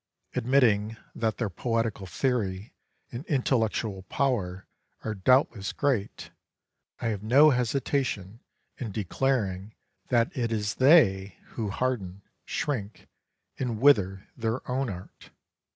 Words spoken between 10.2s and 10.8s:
it is